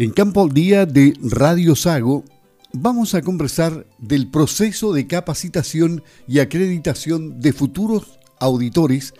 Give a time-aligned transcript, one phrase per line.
[0.00, 2.24] En Campo al Día de Radio Sago
[2.72, 9.12] vamos a conversar del proceso de capacitación y acreditación de futuros auditores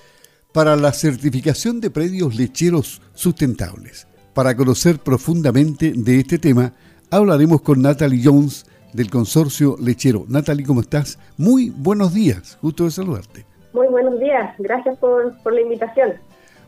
[0.54, 4.06] para la certificación de predios lecheros sustentables.
[4.32, 6.72] Para conocer profundamente de este tema,
[7.10, 10.24] hablaremos con Natalie Jones del consorcio lechero.
[10.28, 11.18] Natalie, ¿cómo estás?
[11.36, 13.44] Muy buenos días, gusto de saludarte.
[13.74, 16.14] Muy buenos días, gracias por, por la invitación.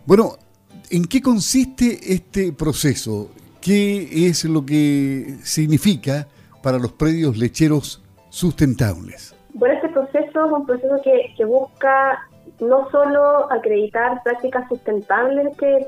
[0.04, 0.36] Bueno,
[0.90, 3.30] ¿en qué consiste este proceso?
[3.62, 6.26] ¿Qué es lo que significa
[6.64, 9.36] para los predios lecheros sustentables?
[9.54, 12.18] Bueno, este proceso es un proceso que, busca
[12.58, 15.86] no solo acreditar prácticas sustentables que,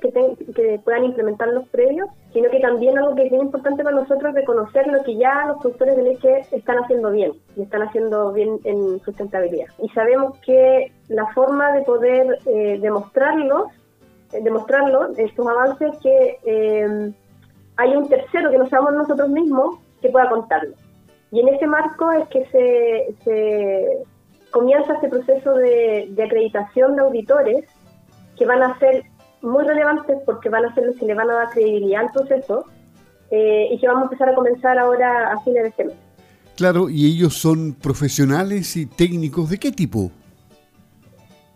[0.54, 4.28] que, puedan implementar los predios, sino que también algo que es bien importante para nosotros
[4.28, 8.32] es reconocer lo que ya los productores de leche están haciendo bien, y están haciendo
[8.32, 9.66] bien en sustentabilidad.
[9.82, 13.72] Y sabemos que la forma de poder eh, demostrarlos,
[14.32, 17.12] eh, demostrarlo, estos avances, que eh,
[17.76, 20.74] hay un tercero que no seamos nosotros mismos que pueda contarlo.
[21.32, 22.46] Y en ese marco es que
[23.24, 24.04] se,
[24.50, 27.64] comienza este proceso de, acreditación de auditores
[28.38, 29.04] que van a ser
[29.42, 32.66] muy relevantes porque van a ser los que le van a dar credibilidad al proceso
[33.30, 35.96] eh, y que vamos a empezar a comenzar ahora a fines de este mes.
[36.56, 40.12] Claro, y ellos son profesionales y técnicos de qué tipo?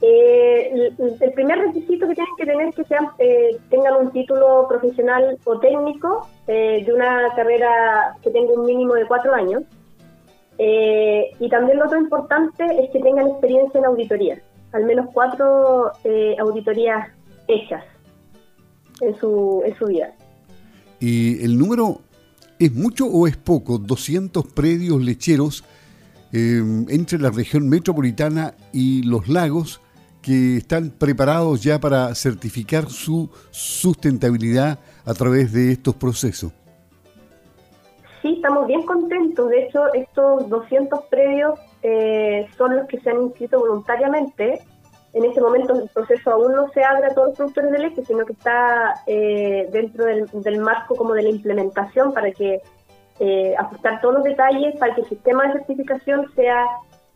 [0.01, 4.67] Eh, el, primer requisito que tienen que tener es que sean, eh, tengan un título
[4.69, 9.63] profesional o técnico eh, de una carrera que tenga un mínimo de cuatro años.
[11.41, 15.93] y también lo otro importante es que tengan experiencia en auditoría, al menos cuatro
[16.39, 17.09] auditorías
[17.47, 17.85] hechas
[19.01, 20.13] en su, en su vida.
[21.01, 22.01] ¿Y el número
[22.59, 23.79] es mucho o es poco?
[23.79, 25.65] 200 predios lecheros
[26.33, 29.81] entre la región metropolitana y los lagos
[30.29, 36.53] que están preparados ya para certificar su sustentabilidad a través de estos procesos.
[38.21, 39.49] Sí, estamos bien contentos.
[39.49, 44.61] De hecho, estos 200 predios eh, son los que se han inscrito voluntariamente.
[45.15, 48.05] En este momento el proceso aún no se abre a todos los productores de leche,
[48.05, 52.61] sino que está eh, dentro del, marco como de la implementación para que
[53.19, 56.67] eh, ajustar todos los detalles para que el sistema de certificación sea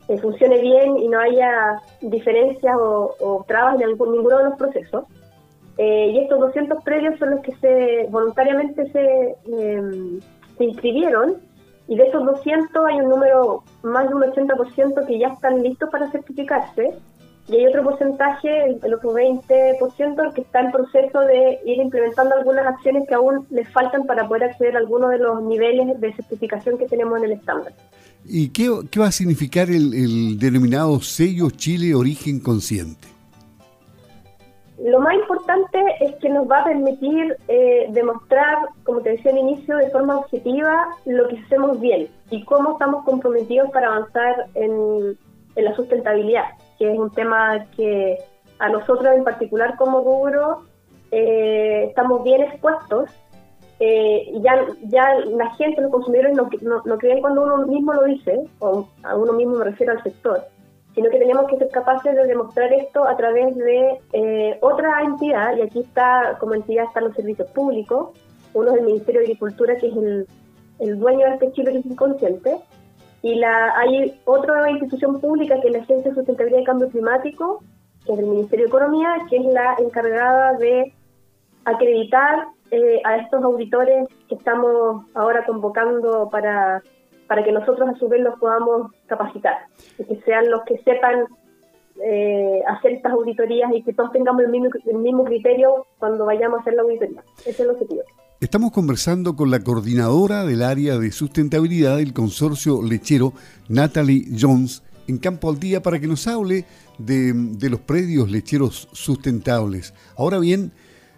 [0.08, 5.04] eh, funcione bien y no haya diferencias o, trabas en algún, ninguno de los procesos.
[5.78, 10.20] Eh, y estos 200 previos son los que se voluntariamente se, em,
[10.58, 11.36] se inscribieron
[11.88, 15.88] y de esos 200 hay un número, más de un 80% que ya están listos
[15.90, 16.94] para certificarse
[17.48, 22.66] y hay otro porcentaje, el, otro 20%, que está en proceso de ir implementando algunas
[22.66, 26.78] acciones que aún les faltan para poder acceder a algunos de los niveles de certificación
[26.78, 27.72] que tenemos en el estándar.
[28.24, 28.68] ¿Y qué,
[29.00, 33.08] va a significar el, denominado sello Chile Origen Consciente?
[34.84, 39.38] Lo más importante es que nos va a permitir eh, demostrar, como te decía al
[39.38, 45.16] inicio, de forma objetiva lo que hacemos bien y cómo estamos comprometidos para avanzar en,
[45.54, 46.44] la sustentabilidad,
[46.78, 48.18] que es un tema que
[48.58, 50.62] a nosotros en particular como rubro
[51.10, 53.10] eh, estamos bien expuestos
[53.84, 56.48] eh, ya, ya la gente, los consumidores no,
[56.84, 60.41] no, creen cuando uno mismo lo dice, o a uno mismo me refiero al sector,
[60.94, 65.56] sino que tenemos que ser capaces de demostrar esto a través de eh, otra entidad,
[65.56, 68.10] y aquí está, como entidad están los servicios públicos,
[68.54, 70.28] uno es el Ministerio de Agricultura, que es el,
[70.78, 72.59] el dueño de este Chile inconsciente,
[73.22, 77.64] y la, hay otra institución pública que es la Agencia de Sustentabilidad y Cambio Climático,
[78.06, 80.94] que es el Ministerio de Economía, que es la encargada de
[81.64, 86.82] acreditar eh, a estos auditores que estamos ahora convocando para,
[87.26, 89.66] para que nosotros a su vez los podamos capacitar
[89.98, 91.26] y que sean los que sepan
[92.02, 96.58] eh, hacer estas auditorías y que todos tengamos el mismo, el mismo criterio cuando vayamos
[96.58, 97.22] a hacer la auditoría.
[97.40, 98.00] Ese es el objetivo.
[98.40, 103.34] Estamos conversando con la coordinadora del área de sustentabilidad del consorcio lechero,
[103.68, 106.64] Natalie Jones, en Campo al Día para que nos hable
[106.96, 109.92] de, de los predios lecheros sustentables.
[110.16, 110.72] Ahora bien,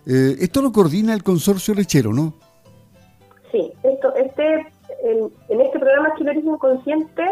[0.07, 2.35] eh, esto lo coordina el consorcio lechero, ¿no?
[3.51, 4.67] Sí, esto, este,
[5.05, 7.25] en, este programa Chilerismo Consciente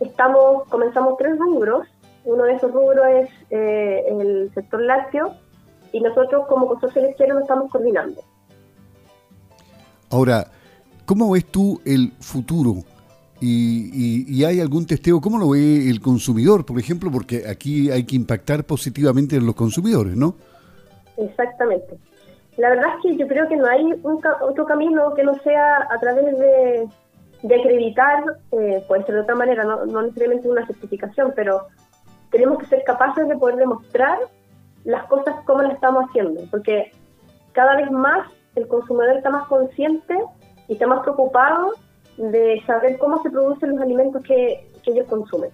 [0.00, 1.86] estamos, comenzamos tres rubros.
[2.24, 5.34] Uno de esos rubros es eh, el sector lácteo
[5.92, 8.22] y nosotros como consorcio lechero lo estamos coordinando.
[10.10, 10.50] Ahora,
[11.06, 12.76] ¿cómo ves tú el futuro?
[13.42, 17.10] Y, y, hay algún testeo, ¿cómo lo ve el consumidor, por ejemplo?
[17.10, 20.34] Porque aquí hay que impactar positivamente en los consumidores, ¿no?
[21.20, 21.98] Exactamente.
[22.56, 25.98] La verdad es que yo creo que no hay otro camino que no sea a
[25.98, 26.88] través de,
[27.44, 28.22] acreditar,
[28.52, 31.66] eh, puede ser de otra manera, no, necesariamente una certificación, pero
[32.30, 34.18] tenemos que ser capaces de poder demostrar
[34.84, 36.92] las cosas como las estamos haciendo, porque
[37.52, 40.16] cada vez más el consumidor está más consciente
[40.68, 41.72] y está más preocupado
[42.16, 45.50] de saber cómo se producen los alimentos que, ellos consumen.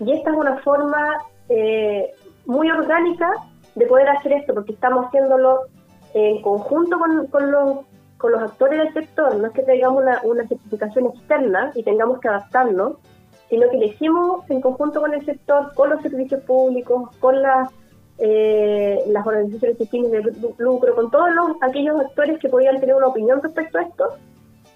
[0.00, 1.18] Y esta es una forma
[1.50, 2.12] eh,
[2.46, 3.30] muy orgánica
[3.74, 5.60] de poder hacer esto, porque estamos haciéndolo
[6.14, 7.78] en conjunto con, con, los,
[8.18, 12.20] con los actores del sector, no es que tengamos una, una certificación externa y tengamos
[12.20, 12.96] que adaptarnos,
[13.48, 17.70] sino que lo hicimos en conjunto con el sector, con los servicios públicos, con las,
[18.18, 20.22] eh, las organizaciones de fines de
[20.58, 24.04] lucro, con todos los, aquellos actores que podían tener una opinión respecto a esto.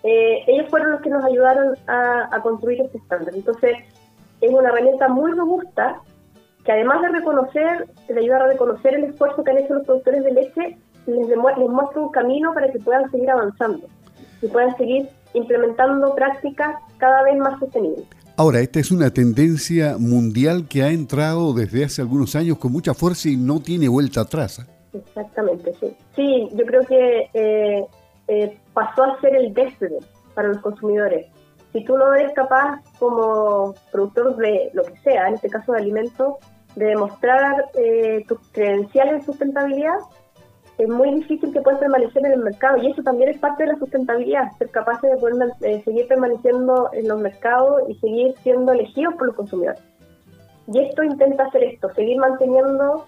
[0.03, 3.35] Eh, ellos fueron los que nos ayudaron a, construir este estándar.
[3.35, 3.77] Entonces,
[4.41, 6.01] es una herramienta muy robusta
[6.65, 10.25] que además de reconocer, de ayudar a reconocer el esfuerzo que han hecho los productores
[10.25, 13.87] de leche, les, les muestra un camino para que puedan seguir avanzando
[14.41, 18.07] y puedan seguir implementando prácticas cada vez más sostenibles.
[18.37, 22.95] Ahora, esta es una tendencia mundial que ha entrado desde hace algunos años con mucha
[22.95, 24.67] fuerza y no tiene vuelta atrás.
[24.93, 25.97] Exactamente, sí.
[26.17, 27.85] Sí, yo creo que eh,
[28.29, 29.99] eh, pasó a ser el destino
[30.35, 31.27] para los consumidores.
[31.73, 35.79] Si tú no eres capaz como productor de lo que sea, en este caso de
[35.79, 36.35] alimentos,
[36.77, 39.99] de demostrar eh, tus credenciales de sustentabilidad,
[40.77, 43.73] es muy difícil que puedas permanecer en el mercado y eso también es parte de
[43.73, 48.73] la sustentabilidad, ser capaces de poder eh, seguir permaneciendo en los mercados y seguir siendo
[48.73, 49.81] elegidos por los consumidores.
[50.67, 53.07] Y esto intenta hacer esto, seguir manteniendo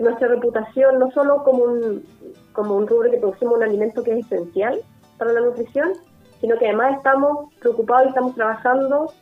[0.00, 2.04] nuestra reputación no solo como un,
[2.52, 4.80] como un rubro que producimos un alimento que es esencial
[5.16, 5.94] para la nutrición,
[6.40, 9.12] sino que además estamos preocupados y estamos trabajando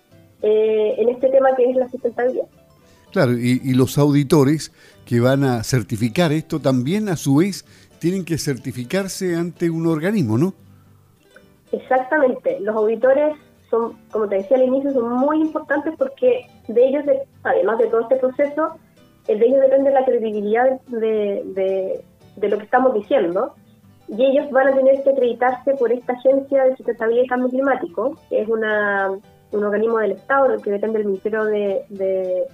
[0.43, 2.47] eh, en este tema que es la sustentabilidad.
[3.13, 4.73] Claro, y, y los auditores
[5.07, 7.65] que van a certificar esto también a su vez
[7.99, 10.55] tienen que certificarse ante un organismo, ¿no?
[11.73, 12.59] Exactamente.
[12.61, 13.37] Los auditores
[13.71, 17.05] son, como te decía al inicio, son muy importantes porque de ellos,
[17.43, 18.75] además de todo este proceso,
[19.27, 22.03] de ellos depende la credibilidad de,
[22.37, 23.55] lo que estamos diciendo.
[24.09, 28.17] Y ellos van a tener que acreditarse por esta Agencia de Sustentabilidad y Cambio Climático,
[28.29, 29.11] que es una,
[29.51, 32.47] un organismo del Estado que depende del Ministerio de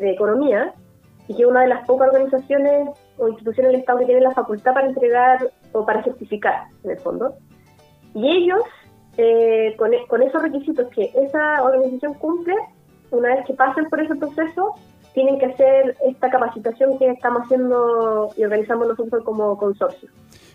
[0.00, 0.74] Economía,
[1.28, 4.32] y que es una de las pocas organizaciones o instituciones del Estado que tienen la
[4.32, 7.34] facultad para entregar o para certificar, en el fondo.
[8.14, 8.60] Y ellos,
[9.16, 12.54] eh, con, con, esos requisitos que esa organización cumple,
[13.10, 14.74] una vez que pasen por ese proceso,
[15.14, 20.08] tienen que hacer esta capacitación que estamos haciendo y organizamos nosotros como consorcio.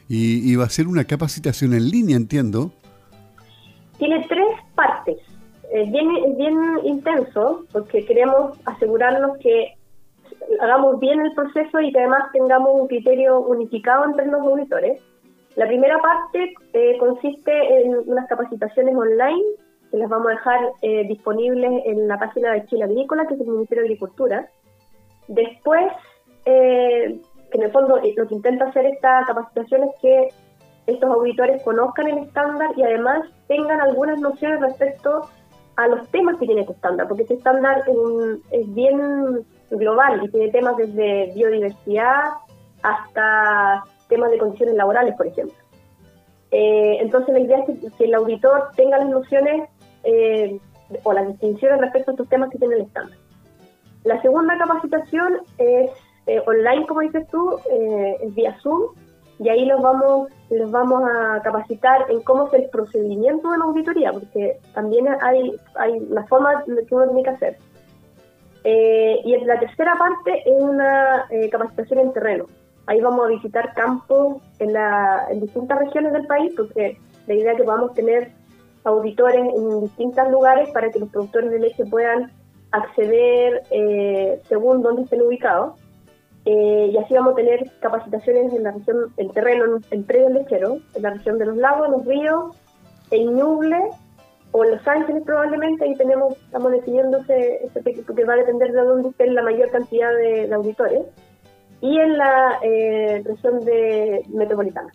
[0.10, 2.72] Y, y va a ser una capacitación en línea, entiendo.
[3.98, 5.18] Tiene tres partes.
[5.72, 9.74] Es bien, bien intenso porque queremos asegurarnos que
[10.62, 15.02] hagamos bien el proceso y que además tengamos un criterio unificado entre los auditores.
[15.56, 19.44] La primera parte eh, consiste en unas capacitaciones online
[19.92, 23.42] que las vamos a dejar eh, disponibles en la página de Chile Agrícola, que es
[23.42, 24.48] el Ministerio de Agricultura.
[25.28, 25.92] Después,
[26.46, 27.20] eh,
[27.52, 30.28] que en el fondo lo que intenta hacer esta capacitación es que
[30.88, 35.30] estos auditores conozcan el estándar y además tengan algunas nociones respecto
[35.78, 37.84] a los temas que tiene este estándar, porque este estándar
[38.52, 42.34] es bien global y tiene temas desde biodiversidad
[42.82, 45.56] hasta temas de condiciones laborales, por ejemplo.
[46.50, 49.70] Eh, entonces la idea es que, el auditor tenga las nociones
[50.04, 50.60] eh,
[51.04, 53.18] o las distinciones respecto a estos temas que tiene el estándar.
[54.04, 55.92] La segunda capacitación es
[56.26, 58.94] eh, online, como dices tú, es vía Zoom,
[59.40, 63.66] y ahí los vamos, los vamos a capacitar en cómo es el procedimiento de la
[63.66, 67.58] auditoría, porque también hay, hay una forma que uno tiene que hacer.
[68.64, 72.46] Eh, y la tercera parte es una eh, capacitación en terreno.
[72.88, 74.76] Ahí vamos a visitar campos en,
[75.30, 78.32] en distintas regiones del país, porque la idea es que podamos tener
[78.84, 82.32] auditores en distintos lugares para que los productores de leche puedan
[82.72, 85.80] acceder eh, según dónde estén ubicados.
[86.50, 91.02] Y así vamos a tener capacitaciones en la región, en terreno, en predios lecheros, en
[91.02, 92.56] la región de los lagos, los ríos,
[93.12, 93.78] en Ñuble
[94.52, 98.82] o en Los Ángeles probablemente, ahí tenemos, estamos definiendo ese, que va a depender de
[98.82, 101.02] dónde esté la mayor cantidad de, auditores,
[101.82, 104.90] y en la eh, región de metropolitana.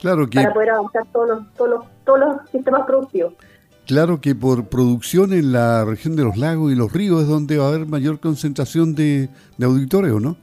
[0.00, 0.40] Claro que...
[0.40, 3.32] Para poder avanzar todos los, todos los, todos los sistemas productivos.
[3.86, 7.56] Claro que por producción en la región de los lagos y los ríos es donde
[7.56, 10.36] va a haber mayor concentración de, de auditores, ¿o no?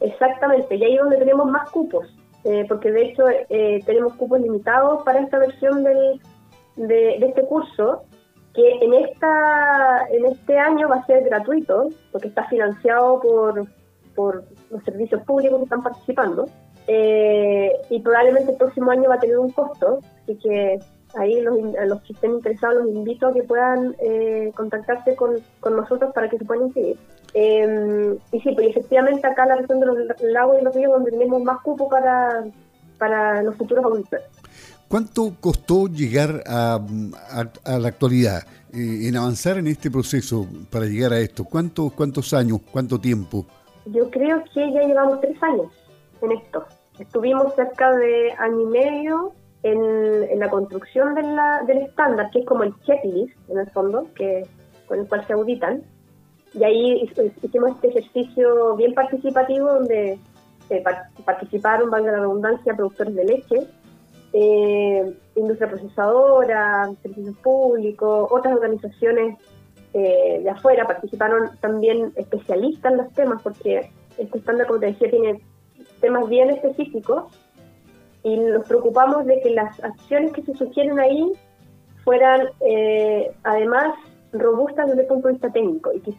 [0.00, 2.06] Exactamente, y ahí es donde tenemos más cupos,
[2.44, 6.20] eh, porque de hecho eh, tenemos cupos limitados para esta versión del,
[6.76, 8.04] de, este curso,
[8.54, 13.66] que en, esta, en este año va a ser gratuito, porque está financiado por,
[14.14, 16.46] por los servicios públicos que están participando,
[16.86, 20.78] eh, y probablemente el próximo año va a tener un costo, así que
[21.14, 25.76] ahí los, los que estén interesados los invito a que puedan eh, contactarse con, con,
[25.76, 26.96] nosotros para que se puedan inscribir.
[27.34, 30.92] Em, y sí, pues efectivamente acá en la región de los lagos y los ríos
[30.92, 32.44] donde tenemos más cupo para,
[32.98, 34.26] para los futuros auditores.
[34.88, 36.80] ¿Cuánto costó llegar a,
[37.64, 41.44] la actualidad, eh, en avanzar en este proceso para llegar a esto?
[41.44, 43.46] ¿Cuántos, ¿Cuántos años, cuánto tiempo?
[43.86, 45.68] Yo creo que ya llevamos tres años
[46.22, 46.64] en esto.
[46.98, 52.74] Estuvimos cerca de año y medio en, la construcción del estándar, que es como el
[52.80, 54.46] checklist, en el fondo, que
[54.86, 55.82] con el cual se auditan.
[56.54, 57.10] Y ahí
[57.42, 60.18] hicimos este ejercicio bien participativo donde
[60.70, 60.84] eh,
[61.24, 63.66] participaron, valga la redundancia, productores de leche,
[64.32, 69.38] eh, industria procesadora, servicios públicos, otras organizaciones
[69.92, 75.10] eh, de afuera, participaron también especialistas en los temas, porque este estándar, como te decía,
[75.10, 75.40] tiene
[76.00, 77.24] temas bien específicos
[78.22, 81.32] y nos preocupamos de que las acciones que se sugieren ahí
[82.04, 83.94] fueran eh, además
[84.32, 86.14] robustas desde el punto de vista técnico y que,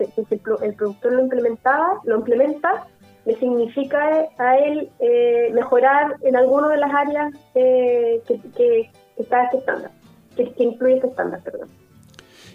[0.62, 2.88] el productor lo implementaba, lo implementa
[3.26, 4.00] le significa
[4.38, 9.92] a él eh, mejorar en alguna de las áreas eh, que, está este estándar,
[10.36, 11.70] que, incluye este estándar, perdón.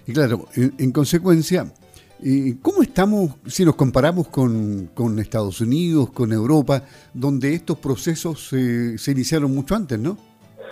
[0.07, 1.67] Y claro, en, consecuencia,
[2.23, 6.83] eh, ¿cómo estamos si nos comparamos con, con, Estados Unidos, con Europa,
[7.13, 10.17] donde estos procesos se iniciaron mucho antes, no?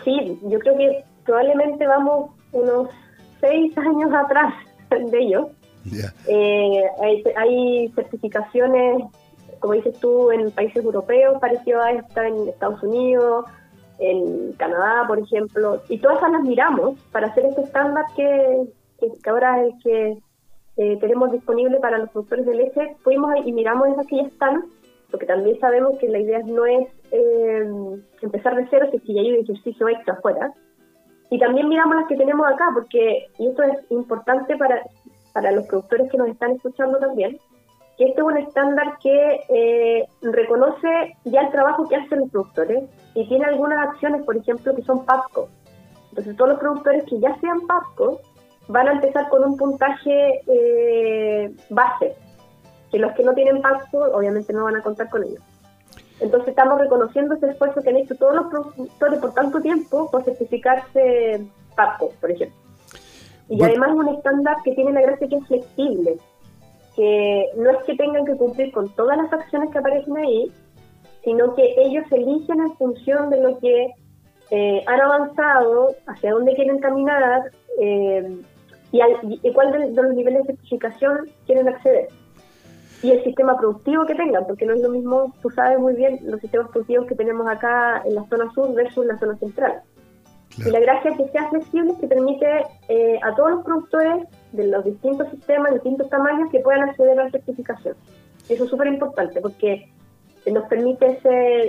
[0.05, 2.89] Sí, yo creo que probablemente vamos unos
[3.41, 4.55] seis años atrás
[5.11, 5.47] de ellos.
[7.03, 9.05] hay, hay certificaciones
[9.65, 13.47] como dices tú, en países europeos parecido a esta, en Estados Unidos,
[13.99, 18.69] en Canadá, por ejemplo, y todas esas las miramos para hacer este estándar que,
[19.01, 20.19] que, ahora es el que
[20.76, 22.97] eh, tenemos disponible para los productores de leche.
[23.02, 24.64] Fuimos y miramos esas que ya están,
[25.11, 27.64] porque también sabemos que la idea no es eh,
[28.23, 30.52] empezar de cero, si ya hay un ejercicio extra afuera.
[31.31, 34.83] Y también miramos las que tenemos acá, porque, y esto es importante para,
[35.33, 37.38] para los productores que nos están escuchando también,
[37.97, 42.85] que este es un estándar que eh, reconoce ya el trabajo que hacen los productores
[43.14, 45.49] y tiene algunas acciones, por ejemplo, que son PAPCO.
[46.11, 48.21] Entonces, todos los productores que ya sean PAPCO
[48.68, 52.14] van a empezar con un puntaje eh, base,
[52.90, 55.42] que los que no tienen PAPCO obviamente no van a contar con ellos.
[56.21, 60.25] Entonces, estamos reconociendo ese esfuerzo que han hecho todos los productores por tanto tiempo por
[60.25, 61.44] certificarse
[61.75, 62.56] PAPCO, por ejemplo.
[63.49, 66.18] Y además es un estándar que tiene la gracia que es flexible
[66.94, 70.52] que no es que tengan que cumplir con todas las acciones que aparecen ahí,
[71.25, 73.92] sino que ellos eligen en función de lo que
[74.50, 78.40] eh, han avanzado, hacia dónde quieren caminar eh,
[78.95, 82.07] y, al, y, cuál de, los niveles de certificación quieren acceder.
[83.03, 86.21] Y el sistema productivo que tengan, porque no es lo mismo, tú sabes muy bien,
[86.23, 89.83] los sistemas productivos que tenemos acá en la zona sur versus la zona central.
[90.59, 92.47] Y la gracia es que sea flexible que permite
[92.89, 97.25] eh, a todos los productores de los distintos sistemas, distintos tamaños, que puedan acceder a
[97.25, 97.97] la certificación.
[98.49, 99.91] Eso es súper importante porque
[100.47, 101.19] nos permite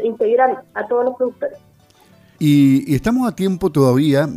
[0.03, 1.58] integrar a todos los productores.
[2.39, 4.27] Y, estamos a tiempo todavía.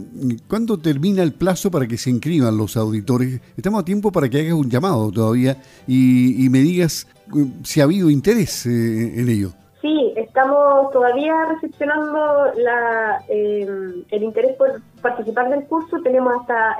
[0.48, 3.40] ¿Cuándo termina el plazo para que se inscriban los auditores?
[3.56, 7.84] Estamos a tiempo para que hagas un llamado todavía y, me digas eh, si ha
[7.84, 9.50] habido interés eh, en ello.
[9.80, 16.00] Sí, estamos todavía recepcionando la, em, el interés por participar del curso.
[16.02, 16.76] Tenemos hasta,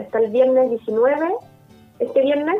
[0.00, 1.28] hasta el viernes 19,
[1.98, 2.56] este viernes,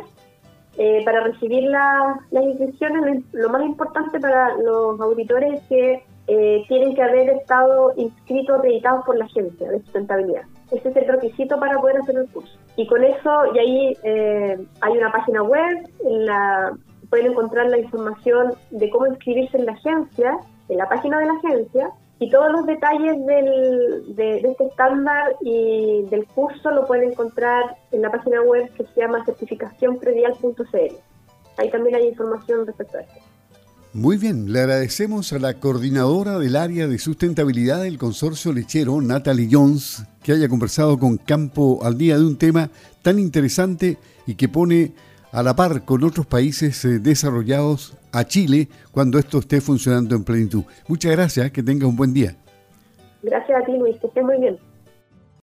[0.78, 3.24] eh, para recibir las inscripciones.
[3.32, 9.04] Lo más importante para los auditores es que eh, tienen que haber estado inscritos, acreditados
[9.04, 10.42] por la agencia de sustentabilidad.
[10.72, 12.58] Ese es el requisito para poder hacer el curso.
[12.76, 16.72] Y con eso, y ahí eh, hay una página web, en la
[17.08, 21.32] pueden encontrar la información de cómo inscribirse en la agencia, en la página de la
[21.34, 27.76] agencia, y todos los detalles del, de, este estándar y del curso lo pueden encontrar
[27.92, 30.94] en la página web que se llama certificacionpredial.cl.
[31.58, 33.35] Ahí también hay información respecto a esto.
[33.96, 39.48] Muy bien, le agradecemos a la coordinadora del área de sustentabilidad del consorcio lechero, Natalie
[39.50, 42.68] Jones, que haya conversado con Campo al día de un tema
[43.00, 44.92] tan interesante y que pone
[45.32, 50.24] a la par con otros países eh, desarrollados a Chile cuando esto esté funcionando en
[50.24, 50.64] plenitud.
[50.88, 52.36] Muchas gracias, que tenga un buen día.
[53.22, 54.58] Gracias a ti, Luis, que estés muy bien.